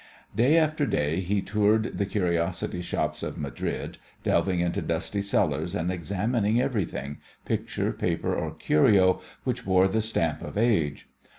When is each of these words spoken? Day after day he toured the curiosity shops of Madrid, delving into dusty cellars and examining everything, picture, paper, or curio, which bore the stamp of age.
Day 0.35 0.57
after 0.57 0.87
day 0.87 1.19
he 1.19 1.43
toured 1.43 1.99
the 1.99 2.07
curiosity 2.07 2.81
shops 2.81 3.21
of 3.21 3.37
Madrid, 3.37 3.99
delving 4.23 4.59
into 4.59 4.81
dusty 4.81 5.21
cellars 5.21 5.75
and 5.75 5.91
examining 5.91 6.59
everything, 6.59 7.19
picture, 7.45 7.91
paper, 7.93 8.33
or 8.35 8.49
curio, 8.55 9.21
which 9.43 9.63
bore 9.63 9.87
the 9.87 10.01
stamp 10.01 10.41
of 10.41 10.57
age. 10.57 11.07